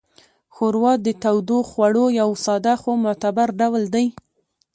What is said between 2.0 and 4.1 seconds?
یو ساده خو معتبر ډول دی.